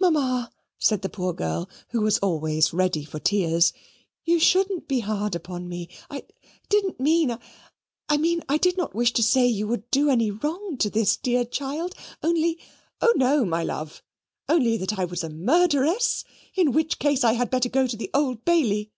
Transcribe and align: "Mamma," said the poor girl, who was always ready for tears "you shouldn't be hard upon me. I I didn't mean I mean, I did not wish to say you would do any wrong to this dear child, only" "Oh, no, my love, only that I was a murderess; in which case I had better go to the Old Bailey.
"Mamma," 0.00 0.50
said 0.80 1.02
the 1.02 1.08
poor 1.08 1.32
girl, 1.32 1.68
who 1.90 2.00
was 2.00 2.18
always 2.18 2.72
ready 2.72 3.04
for 3.04 3.20
tears 3.20 3.72
"you 4.24 4.40
shouldn't 4.40 4.88
be 4.88 4.98
hard 4.98 5.36
upon 5.36 5.68
me. 5.68 5.88
I 6.10 6.16
I 6.16 6.24
didn't 6.68 6.98
mean 6.98 7.38
I 8.08 8.16
mean, 8.16 8.42
I 8.48 8.56
did 8.58 8.76
not 8.76 8.96
wish 8.96 9.12
to 9.12 9.22
say 9.22 9.46
you 9.46 9.68
would 9.68 9.88
do 9.92 10.10
any 10.10 10.32
wrong 10.32 10.76
to 10.78 10.90
this 10.90 11.16
dear 11.16 11.44
child, 11.44 11.94
only" 12.20 12.58
"Oh, 13.00 13.12
no, 13.14 13.44
my 13.44 13.62
love, 13.62 14.02
only 14.48 14.76
that 14.76 14.98
I 14.98 15.04
was 15.04 15.22
a 15.22 15.30
murderess; 15.30 16.24
in 16.56 16.72
which 16.72 16.98
case 16.98 17.22
I 17.22 17.34
had 17.34 17.48
better 17.48 17.68
go 17.68 17.86
to 17.86 17.96
the 17.96 18.10
Old 18.12 18.44
Bailey. 18.44 18.90